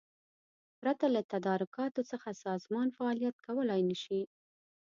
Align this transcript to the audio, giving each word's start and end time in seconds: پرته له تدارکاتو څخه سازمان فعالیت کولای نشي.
پرته 0.79 1.05
له 1.15 1.21
تدارکاتو 1.33 2.01
څخه 2.11 2.29
سازمان 2.45 2.87
فعالیت 2.97 3.35
کولای 3.47 3.81
نشي. 3.89 4.21